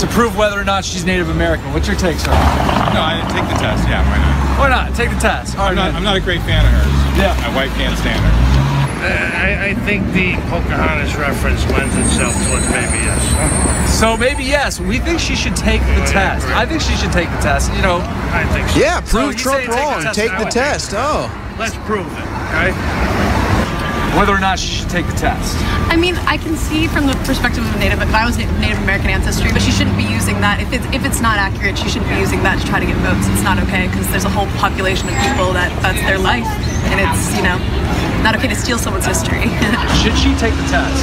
to 0.00 0.06
prove 0.08 0.36
whether 0.36 0.60
or 0.60 0.64
not 0.64 0.84
she's 0.84 1.06
Native 1.06 1.30
American? 1.30 1.72
What's 1.72 1.88
your 1.88 1.96
take, 1.96 2.18
sir? 2.18 2.30
No, 2.30 3.00
I 3.00 3.22
take 3.32 3.48
the 3.48 3.62
test. 3.62 3.88
Yeah, 3.88 4.04
why 4.04 4.18
not? 4.18 4.58
Why 4.58 4.68
not? 4.68 4.94
Take 4.94 5.10
the 5.10 5.20
test. 5.20 5.58
I'm, 5.58 5.74
not, 5.74 5.94
I'm 5.94 6.04
not 6.04 6.16
a 6.16 6.20
great 6.20 6.42
fan 6.42 6.66
of 6.66 6.72
hers. 6.72 7.18
Yeah. 7.18 7.34
My 7.48 7.54
wife 7.54 7.72
can't 7.76 7.96
stand 7.98 8.20
her. 8.20 8.59
I, 9.02 9.70
I 9.70 9.74
think 9.86 10.06
the 10.12 10.34
Pocahontas 10.48 11.16
reference 11.16 11.64
lends 11.70 11.94
itself 11.96 12.34
towards 12.46 12.68
maybe 12.70 12.98
yes. 12.98 13.98
So 13.98 14.16
maybe 14.16 14.44
yes. 14.44 14.80
We 14.80 14.98
think 14.98 15.20
she 15.20 15.34
should 15.34 15.56
take 15.56 15.80
the 15.80 16.04
test. 16.06 16.46
I 16.48 16.66
think 16.66 16.80
she 16.80 16.94
should 16.96 17.12
take 17.12 17.30
the 17.30 17.38
test. 17.38 17.72
You 17.74 17.82
know, 17.82 18.00
I 18.32 18.44
think 18.52 18.68
so. 18.68 18.78
Yeah, 18.78 19.00
prove 19.00 19.38
so 19.38 19.50
Trump 19.50 19.68
wrong. 19.68 20.02
Take 20.02 20.02
the 20.02 20.04
test. 20.04 20.16
Take 20.16 20.38
the 20.38 20.50
test. 20.50 20.94
Oh. 20.94 21.56
Let's 21.58 21.76
prove 21.76 22.06
it. 22.06 22.24
Okay 22.50 23.20
whether 24.16 24.34
or 24.34 24.40
not 24.40 24.58
she 24.58 24.66
should 24.66 24.90
take 24.90 25.06
the 25.06 25.14
test. 25.14 25.56
I 25.86 25.96
mean, 25.96 26.16
I 26.26 26.36
can 26.36 26.56
see 26.56 26.86
from 26.88 27.06
the 27.06 27.14
perspective 27.26 27.64
of 27.64 27.74
a 27.74 27.78
Native, 27.78 28.02
if 28.02 28.14
I 28.14 28.26
was 28.26 28.38
Native 28.38 28.78
American 28.82 29.10
ancestry, 29.10 29.52
but 29.52 29.62
she 29.62 29.70
shouldn't 29.70 29.96
be 29.96 30.04
using 30.04 30.40
that. 30.40 30.60
If 30.60 30.72
it's, 30.72 30.86
if 30.94 31.04
it's 31.04 31.20
not 31.20 31.38
accurate, 31.38 31.78
she 31.78 31.88
shouldn't 31.88 32.10
be 32.10 32.18
using 32.18 32.42
that 32.42 32.58
to 32.58 32.66
try 32.66 32.80
to 32.80 32.86
get 32.86 32.96
votes. 33.06 33.30
It's 33.30 33.46
not 33.46 33.58
okay 33.70 33.86
because 33.86 34.08
there's 34.10 34.26
a 34.26 34.32
whole 34.32 34.50
population 34.58 35.06
of 35.08 35.14
people 35.22 35.54
that 35.54 35.70
that's 35.82 36.02
their 36.02 36.18
life, 36.18 36.46
and 36.90 36.98
it's 36.98 37.22
you 37.38 37.42
know 37.46 37.58
not 38.22 38.36
okay 38.36 38.48
to 38.48 38.54
steal 38.54 38.78
someone's 38.78 39.06
history. 39.06 39.48
should 40.02 40.16
she 40.16 40.34
take 40.36 40.54
the 40.56 40.66
test? 40.68 41.00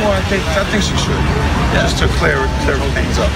Well, 0.00 0.12
I 0.12 0.22
think 0.30 0.42
I 0.54 0.64
think 0.70 0.82
she 0.82 0.96
should, 0.96 1.14
yeah. 1.14 1.82
just 1.82 1.98
to 1.98 2.06
clear 2.18 2.38
clear 2.64 2.78
things 2.94 3.18
up. 3.18 3.32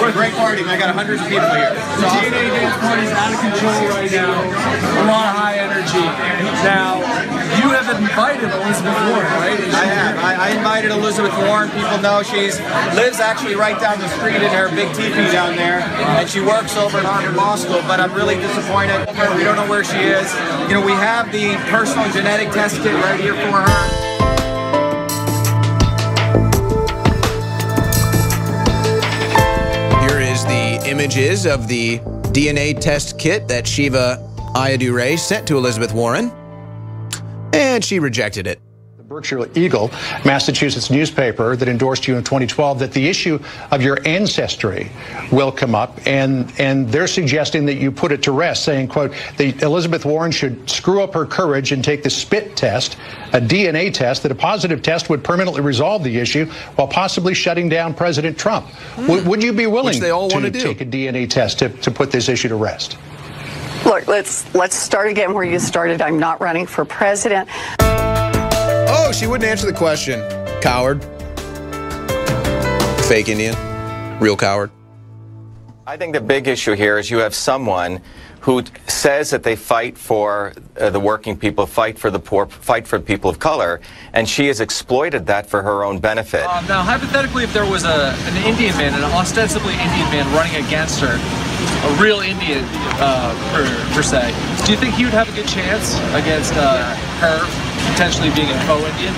We're 0.00 0.10
a 0.10 0.12
great 0.12 0.34
party, 0.34 0.62
man. 0.62 0.74
I 0.74 0.78
got 0.78 0.94
hundreds 0.94 1.22
of 1.22 1.28
people 1.28 1.48
here. 1.54 1.72
The 1.72 2.08
DNA 2.18 2.50
dance 2.50 2.76
party 2.82 3.04
is 3.06 3.14
out 3.14 3.32
of 3.32 3.38
control 3.40 3.80
right 3.94 4.10
now. 4.10 4.36
A 4.36 5.06
lot 5.06 5.30
of 5.30 5.34
high 5.38 5.56
energy. 5.56 6.02
Now, 6.66 7.00
you 7.58 7.70
have 7.74 7.90
invited 8.00 8.50
Elizabeth 8.50 8.94
Warren, 9.10 9.26
right? 9.42 9.58
I 9.74 9.84
have. 9.84 10.16
I, 10.18 10.34
I, 10.34 10.48
invited 10.56 10.90
Elizabeth 10.92 11.36
Warren. 11.38 11.68
People 11.70 11.98
know 11.98 12.22
she's 12.22 12.60
lives 12.94 13.18
actually 13.18 13.56
right 13.56 13.78
down 13.80 13.98
the 13.98 14.08
street 14.08 14.36
in 14.36 14.50
her 14.52 14.68
big 14.70 14.94
teepee 14.94 15.32
down 15.32 15.56
there, 15.56 15.80
and 15.80 16.28
she 16.28 16.40
works 16.40 16.76
over 16.76 16.98
at 16.98 17.04
Harvard 17.04 17.34
Law 17.34 17.56
School. 17.56 17.82
But 17.88 17.98
I'm 17.98 18.14
really 18.14 18.36
disappointed. 18.36 19.00
We 19.36 19.42
don't 19.42 19.56
know 19.56 19.68
where 19.68 19.82
she 19.82 19.98
is. 19.98 20.32
You 20.70 20.78
know, 20.78 20.86
we 20.86 20.92
have 20.92 21.32
the 21.32 21.56
personal 21.70 22.10
genetic 22.12 22.50
test 22.52 22.76
kit 22.82 22.94
right 22.94 23.18
here 23.18 23.34
for 23.34 23.66
her. 23.66 24.10
Here 30.06 30.20
is 30.20 30.44
the 30.44 30.88
images 30.88 31.46
of 31.46 31.66
the 31.66 31.98
DNA 32.30 32.78
test 32.78 33.18
kit 33.18 33.48
that 33.48 33.66
Shiva 33.66 34.24
Ayyadurai 34.54 35.18
sent 35.18 35.46
to 35.48 35.56
Elizabeth 35.56 35.92
Warren, 35.92 36.30
and 37.52 37.84
she 37.84 37.98
rejected 37.98 38.46
it. 38.46 38.60
The 38.96 39.02
Berkshire 39.04 39.48
Eagle, 39.58 39.90
Massachusetts 40.24 40.90
newspaper 40.90 41.56
that 41.56 41.68
endorsed 41.68 42.06
you 42.06 42.16
in 42.16 42.24
2012, 42.24 42.78
that 42.80 42.92
the 42.92 43.08
issue 43.08 43.38
of 43.70 43.82
your 43.82 43.98
ancestry 44.06 44.90
will 45.32 45.50
come 45.50 45.74
up, 45.74 45.98
and 46.06 46.52
and 46.58 46.88
they're 46.88 47.06
suggesting 47.06 47.66
that 47.66 47.74
you 47.74 47.90
put 47.90 48.12
it 48.12 48.22
to 48.24 48.32
rest, 48.32 48.64
saying, 48.64 48.88
"quote 48.88 49.12
that 49.36 49.62
Elizabeth 49.62 50.04
Warren 50.04 50.30
should 50.30 50.68
screw 50.68 51.02
up 51.02 51.14
her 51.14 51.26
courage 51.26 51.72
and 51.72 51.82
take 51.82 52.02
the 52.02 52.10
spit 52.10 52.56
test, 52.56 52.96
a 53.32 53.40
DNA 53.40 53.92
test, 53.92 54.22
that 54.22 54.32
a 54.32 54.34
positive 54.34 54.82
test 54.82 55.08
would 55.08 55.24
permanently 55.24 55.62
resolve 55.62 56.04
the 56.04 56.18
issue 56.18 56.46
while 56.76 56.88
possibly 56.88 57.34
shutting 57.34 57.68
down 57.68 57.94
President 57.94 58.38
Trump. 58.38 58.66
Mm. 58.96 59.08
Would, 59.08 59.26
would, 59.26 59.42
you 59.42 59.52
be 59.52 59.66
willing 59.66 59.98
to, 60.00 60.50
to 60.50 60.50
take 60.50 60.80
a 60.80 60.86
DNA 60.86 61.28
test 61.28 61.58
to, 61.60 61.68
to 61.68 61.90
put 61.90 62.10
this 62.10 62.28
issue 62.28 62.48
to 62.48 62.56
rest? 62.56 62.96
Look, 63.84 64.06
let's 64.06 64.54
let's 64.54 64.76
start 64.76 65.08
again 65.08 65.32
where 65.32 65.44
you 65.44 65.58
started. 65.58 66.02
I'm 66.02 66.18
not 66.18 66.40
running 66.40 66.66
for 66.66 66.84
president. 66.84 67.48
Oh, 67.80 69.10
she 69.12 69.26
wouldn't 69.26 69.48
answer 69.48 69.66
the 69.66 69.72
question. 69.72 70.20
Coward. 70.60 71.02
Fake 73.06 73.28
Indian. 73.28 73.56
Real 74.20 74.36
coward. 74.36 74.70
I 75.86 75.96
think 75.96 76.14
the 76.14 76.20
big 76.20 76.46
issue 76.46 76.74
here 76.74 76.98
is 76.98 77.10
you 77.10 77.18
have 77.18 77.34
someone 77.34 78.00
who 78.40 78.62
says 78.86 79.30
that 79.30 79.42
they 79.42 79.56
fight 79.56 79.98
for 79.98 80.52
uh, 80.78 80.88
the 80.90 81.00
working 81.00 81.36
people, 81.36 81.66
fight 81.66 81.98
for 81.98 82.10
the 82.10 82.18
poor, 82.18 82.46
fight 82.46 82.86
for 82.86 83.00
people 83.00 83.28
of 83.28 83.38
color, 83.38 83.80
and 84.12 84.28
she 84.28 84.46
has 84.46 84.60
exploited 84.60 85.26
that 85.26 85.46
for 85.46 85.62
her 85.62 85.84
own 85.84 85.98
benefit. 85.98 86.44
Um, 86.44 86.66
now, 86.66 86.82
hypothetically, 86.82 87.44
if 87.44 87.52
there 87.52 87.68
was 87.68 87.84
a, 87.84 88.14
an 88.14 88.46
Indian 88.46 88.76
man, 88.76 88.94
an 88.94 89.04
ostensibly 89.04 89.72
Indian 89.72 90.10
man 90.10 90.32
running 90.34 90.64
against 90.64 91.00
her, 91.00 91.18
a 91.60 92.02
real 92.02 92.20
Indian 92.20 92.64
uh, 93.00 93.34
per, 93.52 93.94
per, 93.94 94.02
se, 94.02 94.34
do 94.64 94.72
you 94.72 94.78
think 94.78 94.94
he 94.94 95.04
would 95.04 95.12
have 95.12 95.28
a 95.28 95.32
good 95.32 95.48
chance 95.48 95.96
against 96.14 96.52
uh, 96.56 96.94
her 97.20 97.38
potentially 97.92 98.30
being 98.34 98.48
a 98.48 98.58
co-Indian? 98.66 99.14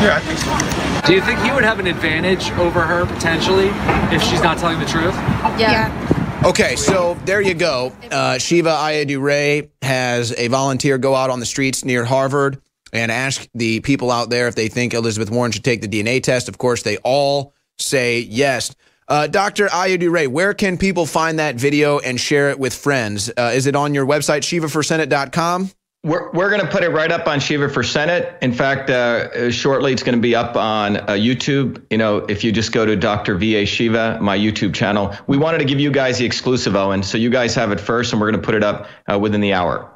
Yeah, 0.00 0.16
I 0.16 0.20
think 0.20 0.38
so. 0.38 1.06
Do 1.06 1.14
you 1.14 1.20
think 1.20 1.40
he 1.40 1.52
would 1.52 1.64
have 1.64 1.78
an 1.78 1.86
advantage 1.86 2.50
over 2.52 2.82
her 2.82 3.06
potentially 3.06 3.68
if 4.14 4.22
she's 4.22 4.42
not 4.42 4.58
telling 4.58 4.78
the 4.78 4.86
truth? 4.86 5.14
Yeah. 5.58 5.88
yeah. 5.88 6.14
Okay, 6.46 6.76
so 6.76 7.14
there 7.24 7.40
you 7.40 7.54
go. 7.54 7.92
Uh, 8.10 8.36
Shiva 8.36 8.68
Ayyadurai 8.68 9.70
has 9.80 10.34
a 10.36 10.48
volunteer 10.48 10.98
go 10.98 11.14
out 11.14 11.30
on 11.30 11.40
the 11.40 11.46
streets 11.46 11.86
near 11.86 12.04
Harvard 12.04 12.60
and 12.92 13.10
ask 13.10 13.48
the 13.54 13.80
people 13.80 14.10
out 14.10 14.28
there 14.28 14.46
if 14.46 14.54
they 14.54 14.68
think 14.68 14.94
Elizabeth 14.94 15.30
Warren 15.30 15.52
should 15.52 15.64
take 15.64 15.80
the 15.80 15.88
DNA 15.88 16.22
test. 16.22 16.48
Of 16.48 16.58
course, 16.58 16.82
they 16.82 16.98
all 16.98 17.54
say 17.78 18.20
yes. 18.20 18.74
Uh, 19.06 19.26
Dr. 19.26 19.66
Ayyadurai, 19.66 20.28
where 20.28 20.54
can 20.54 20.78
people 20.78 21.04
find 21.06 21.38
that 21.38 21.56
video 21.56 21.98
and 21.98 22.18
share 22.18 22.50
it 22.50 22.58
with 22.58 22.74
friends? 22.74 23.30
Uh, 23.36 23.52
is 23.54 23.66
it 23.66 23.76
on 23.76 23.94
your 23.94 24.06
website, 24.06 24.40
shivaforsenate.com? 24.40 25.70
We're, 26.04 26.30
we're 26.32 26.50
going 26.50 26.60
to 26.60 26.66
put 26.66 26.82
it 26.82 26.90
right 26.90 27.10
up 27.10 27.26
on 27.26 27.40
Shiva 27.40 27.68
for 27.68 27.82
Senate. 27.82 28.36
In 28.42 28.52
fact, 28.52 28.90
uh, 28.90 29.50
shortly 29.50 29.90
it's 29.90 30.02
going 30.02 30.16
to 30.16 30.20
be 30.20 30.34
up 30.34 30.54
on 30.54 30.98
uh, 30.98 31.12
YouTube. 31.12 31.82
You 31.90 31.96
know, 31.96 32.18
if 32.18 32.44
you 32.44 32.52
just 32.52 32.72
go 32.72 32.84
to 32.84 32.94
Dr. 32.94 33.36
V.A. 33.36 33.64
Shiva, 33.64 34.18
my 34.20 34.38
YouTube 34.38 34.74
channel, 34.74 35.14
we 35.26 35.38
wanted 35.38 35.58
to 35.58 35.64
give 35.64 35.80
you 35.80 35.90
guys 35.90 36.18
the 36.18 36.26
exclusive, 36.26 36.76
Owen. 36.76 37.02
So 37.02 37.16
you 37.16 37.30
guys 37.30 37.54
have 37.54 37.72
it 37.72 37.80
first, 37.80 38.12
and 38.12 38.20
we're 38.20 38.30
going 38.30 38.40
to 38.40 38.46
put 38.46 38.54
it 38.54 38.62
up 38.62 38.86
uh, 39.10 39.18
within 39.18 39.40
the 39.40 39.54
hour. 39.54 39.90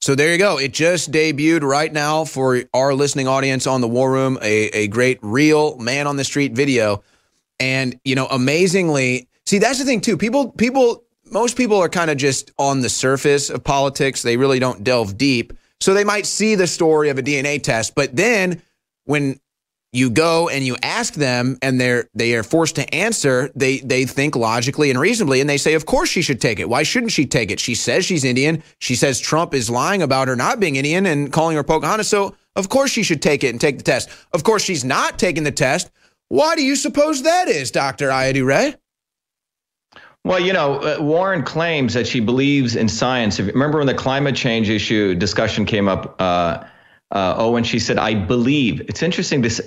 So 0.00 0.14
there 0.14 0.30
you 0.30 0.38
go. 0.38 0.58
It 0.58 0.72
just 0.72 1.10
debuted 1.10 1.62
right 1.62 1.92
now 1.92 2.24
for 2.24 2.62
our 2.72 2.94
listening 2.94 3.26
audience 3.26 3.66
on 3.66 3.80
the 3.80 3.88
War 3.88 4.10
Room, 4.10 4.38
a, 4.40 4.68
a 4.68 4.86
great 4.86 5.18
real 5.20 5.76
man 5.78 6.06
on 6.06 6.16
the 6.16 6.24
street 6.24 6.52
video. 6.52 7.02
And, 7.60 8.00
you 8.04 8.14
know, 8.14 8.26
amazingly, 8.26 9.28
see, 9.46 9.58
that's 9.58 9.78
the 9.78 9.84
thing 9.84 10.00
too. 10.00 10.16
People, 10.16 10.50
people 10.52 11.04
most 11.30 11.56
people 11.56 11.78
are 11.78 11.88
kind 11.88 12.10
of 12.10 12.16
just 12.16 12.50
on 12.58 12.80
the 12.80 12.88
surface 12.88 13.50
of 13.50 13.62
politics. 13.62 14.22
They 14.22 14.36
really 14.36 14.58
don't 14.58 14.82
delve 14.82 15.16
deep. 15.16 15.52
So 15.80 15.94
they 15.94 16.04
might 16.04 16.26
see 16.26 16.56
the 16.56 16.66
story 16.66 17.08
of 17.08 17.18
a 17.18 17.22
DNA 17.22 17.62
test, 17.62 17.94
but 17.94 18.14
then 18.14 18.60
when 19.04 19.40
you 19.92 20.08
go 20.10 20.48
and 20.48 20.64
you 20.64 20.76
ask 20.82 21.14
them 21.14 21.58
and 21.62 21.80
they're 21.80 22.08
they 22.14 22.34
are 22.34 22.42
forced 22.42 22.76
to 22.76 22.94
answer, 22.94 23.50
they 23.56 23.78
they 23.78 24.04
think 24.04 24.36
logically 24.36 24.90
and 24.90 25.00
reasonably 25.00 25.40
and 25.40 25.50
they 25.50 25.56
say 25.56 25.74
of 25.74 25.86
course 25.86 26.08
she 26.08 26.22
should 26.22 26.40
take 26.40 26.60
it. 26.60 26.68
Why 26.68 26.82
shouldn't 26.82 27.12
she 27.12 27.26
take 27.26 27.50
it? 27.50 27.58
She 27.58 27.74
says 27.74 28.04
she's 28.04 28.24
Indian. 28.24 28.62
She 28.78 28.94
says 28.94 29.18
Trump 29.18 29.54
is 29.54 29.70
lying 29.70 30.02
about 30.02 30.28
her 30.28 30.36
not 30.36 30.60
being 30.60 30.76
Indian 30.76 31.06
and 31.06 31.32
calling 31.32 31.56
her 31.56 31.64
Pocahontas. 31.64 32.08
So 32.08 32.36
of 32.56 32.68
course 32.68 32.90
she 32.90 33.02
should 33.02 33.22
take 33.22 33.42
it 33.42 33.48
and 33.48 33.60
take 33.60 33.78
the 33.78 33.84
test. 33.84 34.10
Of 34.32 34.44
course 34.44 34.62
she's 34.62 34.84
not 34.84 35.18
taking 35.18 35.44
the 35.44 35.50
test. 35.50 35.90
Why 36.30 36.54
do 36.54 36.62
you 36.62 36.76
suppose 36.76 37.24
that 37.24 37.48
is, 37.48 37.72
Dr. 37.72 38.08
Ayyadurai? 38.08 38.76
Well, 40.24 40.38
you 40.38 40.52
know, 40.52 40.76
uh, 40.76 40.98
Warren 41.00 41.42
claims 41.42 41.92
that 41.94 42.06
she 42.06 42.20
believes 42.20 42.76
in 42.76 42.88
science. 42.88 43.40
Remember 43.40 43.78
when 43.78 43.88
the 43.88 43.94
climate 43.94 44.36
change 44.36 44.70
issue 44.70 45.16
discussion 45.16 45.64
came 45.64 45.88
up? 45.88 46.14
Uh, 46.20 46.62
uh, 47.10 47.34
oh, 47.36 47.56
and 47.56 47.66
she 47.66 47.80
said, 47.80 47.98
"I 47.98 48.14
believe." 48.14 48.80
It's 48.82 49.02
interesting. 49.02 49.42
This 49.42 49.60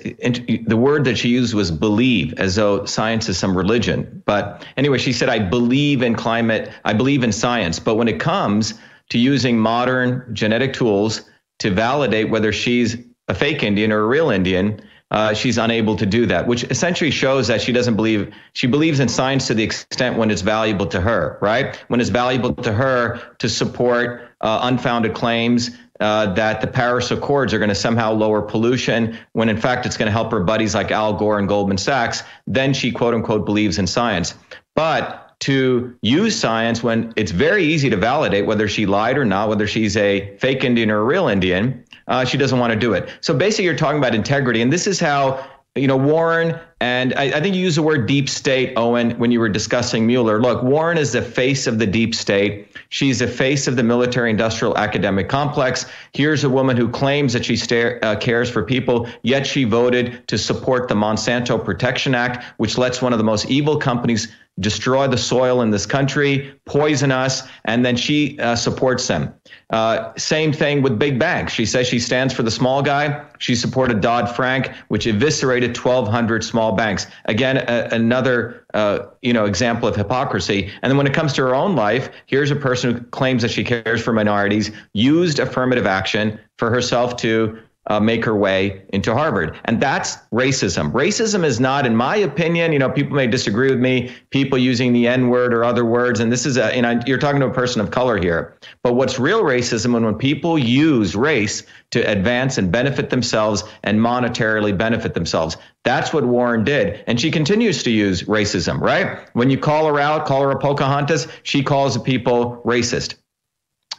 the 0.66 0.76
word 0.76 1.04
that 1.04 1.18
she 1.18 1.28
used 1.28 1.52
was 1.52 1.70
"believe," 1.70 2.32
as 2.38 2.54
though 2.54 2.86
science 2.86 3.28
is 3.28 3.36
some 3.36 3.54
religion. 3.54 4.22
But 4.24 4.64
anyway, 4.78 4.96
she 4.96 5.12
said, 5.12 5.28
"I 5.28 5.40
believe 5.40 6.00
in 6.00 6.14
climate. 6.14 6.72
I 6.86 6.94
believe 6.94 7.22
in 7.22 7.32
science." 7.32 7.78
But 7.78 7.96
when 7.96 8.08
it 8.08 8.20
comes 8.20 8.72
to 9.10 9.18
using 9.18 9.58
modern 9.58 10.24
genetic 10.32 10.72
tools 10.72 11.28
to 11.58 11.70
validate 11.70 12.30
whether 12.30 12.52
she's 12.52 12.96
a 13.28 13.34
fake 13.34 13.62
Indian 13.62 13.92
or 13.92 14.00
a 14.00 14.06
real 14.06 14.30
Indian, 14.30 14.80
uh, 15.14 15.32
she's 15.32 15.58
unable 15.58 15.94
to 15.94 16.04
do 16.04 16.26
that, 16.26 16.48
which 16.48 16.64
essentially 16.64 17.12
shows 17.12 17.46
that 17.46 17.62
she 17.62 17.70
doesn't 17.70 17.94
believe 17.94 18.34
she 18.52 18.66
believes 18.66 18.98
in 18.98 19.08
science 19.08 19.46
to 19.46 19.54
the 19.54 19.62
extent 19.62 20.18
when 20.18 20.28
it's 20.28 20.42
valuable 20.42 20.86
to 20.86 21.00
her, 21.00 21.38
right? 21.40 21.76
When 21.86 22.00
it's 22.00 22.10
valuable 22.10 22.52
to 22.54 22.72
her 22.72 23.22
to 23.38 23.48
support 23.48 24.28
uh, 24.40 24.58
unfounded 24.62 25.14
claims 25.14 25.70
uh, 26.00 26.34
that 26.34 26.60
the 26.60 26.66
Paris 26.66 27.12
Accords 27.12 27.54
are 27.54 27.58
going 27.58 27.68
to 27.68 27.76
somehow 27.76 28.12
lower 28.12 28.42
pollution, 28.42 29.16
when 29.34 29.48
in 29.48 29.56
fact 29.56 29.86
it's 29.86 29.96
going 29.96 30.06
to 30.06 30.12
help 30.12 30.32
her 30.32 30.40
buddies 30.40 30.74
like 30.74 30.90
Al 30.90 31.12
Gore 31.14 31.38
and 31.38 31.46
Goldman 31.46 31.78
Sachs, 31.78 32.24
then 32.48 32.74
she 32.74 32.90
quote 32.90 33.14
unquote 33.14 33.46
believes 33.46 33.78
in 33.78 33.86
science. 33.86 34.34
But 34.74 35.24
to 35.40 35.96
use 36.00 36.38
science 36.38 36.82
when 36.82 37.12
it's 37.16 37.30
very 37.30 37.64
easy 37.64 37.90
to 37.90 37.96
validate 37.96 38.46
whether 38.46 38.66
she 38.66 38.86
lied 38.86 39.18
or 39.18 39.24
not, 39.24 39.48
whether 39.48 39.66
she's 39.66 39.96
a 39.96 40.36
fake 40.38 40.64
Indian 40.64 40.90
or 40.90 40.98
a 41.00 41.04
real 41.04 41.28
Indian, 41.28 41.83
uh, 42.08 42.24
she 42.24 42.36
doesn't 42.36 42.58
want 42.58 42.72
to 42.72 42.78
do 42.78 42.92
it. 42.92 43.08
So 43.20 43.34
basically, 43.34 43.64
you're 43.66 43.76
talking 43.76 43.98
about 43.98 44.14
integrity, 44.14 44.62
and 44.62 44.72
this 44.72 44.86
is 44.86 45.00
how 45.00 45.46
you 45.74 45.86
know 45.86 45.96
Warren 45.96 46.58
and 46.84 47.14
I, 47.14 47.38
I, 47.38 47.40
think 47.40 47.54
you 47.54 47.62
used 47.62 47.78
the 47.78 47.82
word 47.82 48.06
deep 48.06 48.28
state, 48.28 48.74
Owen, 48.76 49.12
when 49.12 49.30
you 49.30 49.40
were 49.40 49.48
discussing 49.48 50.06
Mueller. 50.06 50.38
Look, 50.38 50.62
Warren 50.62 50.98
is 50.98 51.12
the 51.12 51.22
face 51.22 51.66
of 51.66 51.78
the 51.78 51.86
deep 51.86 52.14
state. 52.14 52.68
She's 52.90 53.20
the 53.20 53.26
face 53.26 53.66
of 53.66 53.76
the 53.76 53.82
military-industrial 53.82 54.76
academic 54.76 55.30
complex. 55.30 55.86
Here's 56.12 56.44
a 56.44 56.50
woman 56.50 56.76
who 56.76 56.90
claims 56.90 57.32
that 57.32 57.46
she 57.46 57.56
uh, 58.02 58.16
cares 58.16 58.50
for 58.50 58.62
people, 58.62 59.08
yet 59.22 59.46
she 59.46 59.64
voted 59.64 60.28
to 60.28 60.36
support 60.36 60.88
the 60.88 60.94
Monsanto 60.94 61.64
Protection 61.64 62.14
Act, 62.14 62.44
which 62.58 62.76
lets 62.76 63.00
one 63.00 63.14
of 63.14 63.18
the 63.18 63.24
most 63.24 63.46
evil 63.46 63.78
companies 63.78 64.30
destroy 64.60 65.08
the 65.08 65.18
soil 65.18 65.62
in 65.62 65.70
this 65.70 65.84
country, 65.84 66.54
poison 66.64 67.10
us, 67.10 67.42
and 67.64 67.84
then 67.84 67.96
she 67.96 68.38
uh, 68.38 68.54
supports 68.54 69.08
them. 69.08 69.34
Uh, 69.70 70.12
same 70.16 70.52
thing 70.52 70.80
with 70.80 70.98
big 70.98 71.18
banks. 71.18 71.52
She 71.52 71.66
says 71.66 71.88
she 71.88 71.98
stands 71.98 72.32
for 72.32 72.44
the 72.44 72.50
small 72.50 72.80
guy. 72.80 73.24
She 73.38 73.56
supported 73.56 74.00
Dodd 74.00 74.34
Frank, 74.34 74.70
which 74.88 75.06
eviscerated 75.06 75.76
1,200 75.76 76.44
small 76.44 76.72
banks. 76.72 77.06
Again, 77.24 77.56
a, 77.56 77.88
another 77.90 78.64
uh, 78.74 79.06
you 79.22 79.32
know 79.32 79.44
example 79.44 79.88
of 79.88 79.96
hypocrisy. 79.96 80.70
And 80.82 80.90
then 80.90 80.96
when 80.96 81.06
it 81.06 81.14
comes 81.14 81.32
to 81.34 81.42
her 81.42 81.54
own 81.54 81.74
life, 81.74 82.10
here's 82.26 82.50
a 82.50 82.56
person 82.56 82.94
who 82.94 83.00
claims 83.06 83.42
that 83.42 83.50
she 83.50 83.64
cares 83.64 84.00
for 84.00 84.12
minorities, 84.12 84.70
used 84.92 85.40
affirmative 85.40 85.86
action 85.86 86.38
for 86.58 86.70
herself 86.70 87.16
to 87.16 87.58
uh, 87.88 88.00
make 88.00 88.24
her 88.24 88.34
way 88.34 88.82
into 88.90 89.14
Harvard. 89.14 89.58
And 89.66 89.80
that's 89.80 90.16
racism. 90.32 90.92
Racism 90.92 91.44
is 91.44 91.60
not, 91.60 91.86
in 91.86 91.94
my 91.94 92.16
opinion, 92.16 92.72
you 92.72 92.78
know, 92.78 92.90
people 92.90 93.14
may 93.14 93.26
disagree 93.26 93.70
with 93.70 93.80
me, 93.80 94.14
people 94.30 94.58
using 94.58 94.92
the 94.92 95.06
N 95.06 95.28
word 95.28 95.52
or 95.52 95.64
other 95.64 95.84
words. 95.84 96.20
And 96.20 96.32
this 96.32 96.46
is 96.46 96.56
a, 96.56 96.74
you 96.74 96.82
know, 96.82 97.00
you're 97.06 97.18
talking 97.18 97.40
to 97.40 97.46
a 97.46 97.52
person 97.52 97.80
of 97.80 97.90
color 97.90 98.18
here. 98.18 98.56
But 98.82 98.94
what's 98.94 99.18
real 99.18 99.42
racism 99.42 99.92
when, 99.92 100.04
when 100.04 100.14
people 100.16 100.58
use 100.58 101.14
race 101.14 101.62
to 101.90 102.00
advance 102.10 102.58
and 102.58 102.72
benefit 102.72 103.10
themselves 103.10 103.62
and 103.84 104.00
monetarily 104.00 104.76
benefit 104.76 105.14
themselves. 105.14 105.56
That's 105.84 106.12
what 106.12 106.24
Warren 106.24 106.64
did. 106.64 107.04
And 107.06 107.20
she 107.20 107.30
continues 107.30 107.84
to 107.84 107.90
use 107.90 108.24
racism, 108.24 108.80
right? 108.80 109.28
When 109.34 109.48
you 109.48 109.58
call 109.58 109.86
her 109.86 110.00
out, 110.00 110.26
call 110.26 110.42
her 110.42 110.50
a 110.50 110.58
Pocahontas, 110.58 111.28
she 111.44 111.62
calls 111.62 111.94
the 111.94 112.00
people 112.00 112.60
racist. 112.64 113.14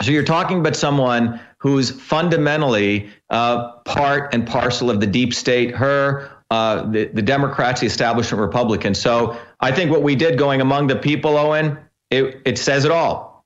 So 0.01 0.11
you're 0.11 0.23
talking 0.23 0.59
about 0.59 0.75
someone 0.75 1.39
who's 1.65 1.89
fundamentally 1.89 3.09
uh, 3.31 3.71
part 3.85 4.31
and 4.35 4.45
parcel 4.45 4.91
of 4.91 4.99
the 4.99 5.07
deep 5.07 5.33
state, 5.33 5.73
her, 5.73 6.29
uh, 6.51 6.83
the, 6.91 7.05
the 7.05 7.23
Democrats, 7.23 7.81
the 7.81 7.87
establishment 7.87 8.39
Republicans. 8.39 9.01
So 9.01 9.35
I 9.61 9.71
think 9.71 9.89
what 9.89 10.03
we 10.03 10.15
did 10.15 10.37
going 10.37 10.61
among 10.61 10.85
the 10.85 10.95
people, 10.95 11.35
Owen, 11.35 11.79
it, 12.11 12.39
it 12.45 12.59
says 12.59 12.85
it 12.85 12.91
all. 12.91 13.43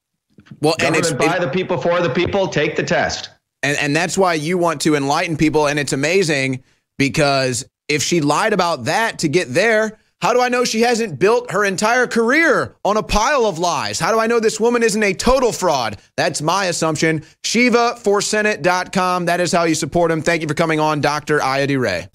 Well, 0.60 0.76
Government 0.78 1.06
and 1.06 1.16
it's 1.16 1.26
by 1.26 1.38
it, 1.38 1.40
the 1.40 1.48
people, 1.48 1.78
for 1.78 2.02
the 2.02 2.10
people, 2.10 2.50
take 2.50 2.76
the 2.76 2.84
test. 2.84 3.30
And, 3.64 3.78
and 3.78 3.96
that's 3.96 4.18
why 4.18 4.34
you 4.34 4.58
want 4.58 4.82
to 4.82 4.96
enlighten 4.96 5.38
people. 5.38 5.70
And 5.70 5.80
it's 5.80 5.94
amazing 5.94 6.62
because 6.98 7.64
if 7.88 8.04
she 8.04 8.20
lied 8.20 8.52
about 8.52 8.84
that 8.84 9.20
to 9.20 9.30
get 9.30 9.48
there, 9.54 9.98
how 10.22 10.34
do 10.34 10.42
I 10.42 10.50
know 10.50 10.66
she 10.66 10.82
hasn't 10.82 11.18
built 11.18 11.52
her 11.52 11.64
entire 11.64 12.06
career 12.06 12.76
on 12.84 12.98
a 12.98 13.04
pile 13.04 13.46
of 13.46 13.58
lies? 13.58 14.00
How 14.00 14.12
do 14.12 14.20
I 14.20 14.28
know 14.28 14.42
this 14.42 14.60
woman 14.60 14.84
isn't 14.84 15.02
a 15.02 15.14
total 15.14 15.54
fraud? 15.54 15.98
That's 16.18 16.42
my 16.42 16.66
assumption. 16.66 17.24
Shiva4Senate.com. 17.44 19.26
That 19.26 19.40
is 19.40 19.52
how 19.54 19.64
you 19.64 19.76
support 19.76 20.12
him. 20.12 20.22
Thank 20.22 20.42
you 20.42 20.48
for 20.48 20.54
coming 20.56 20.80
on, 20.80 21.00
Dr. 21.00 21.40
Ayyadurai. 21.40 22.10